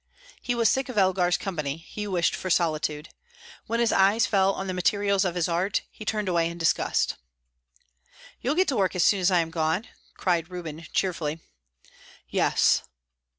He 0.41 0.55
was 0.55 0.67
sick 0.67 0.89
of 0.89 0.97
Elgar's 0.97 1.37
company; 1.37 1.77
he 1.77 2.07
wished 2.07 2.33
for 2.35 2.49
solitude. 2.49 3.09
When 3.67 3.79
his 3.79 3.91
eyes 3.91 4.25
fell 4.25 4.51
on 4.51 4.65
the 4.65 4.73
materials 4.73 5.23
of 5.23 5.35
his 5.35 5.47
art, 5.47 5.81
he 5.91 6.05
turned 6.05 6.27
away 6.27 6.49
in 6.49 6.57
disgust. 6.57 7.17
"You'll 8.41 8.55
get 8.55 8.67
to 8.69 8.75
work 8.75 8.95
as 8.95 9.05
soon 9.05 9.19
as 9.19 9.29
I'm 9.29 9.51
gone," 9.51 9.85
cried 10.15 10.49
Reuben, 10.49 10.87
cheerfully. 10.91 11.39
"Yes." 12.27 12.81